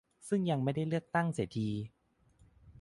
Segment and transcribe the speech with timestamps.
[0.27, 1.69] ซึ่งยังไม่ได้เลือกตั้งเสียที